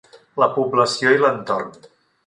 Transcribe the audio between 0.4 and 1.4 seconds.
La població i